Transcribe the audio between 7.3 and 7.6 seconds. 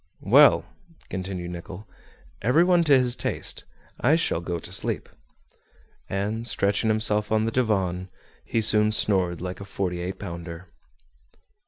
on the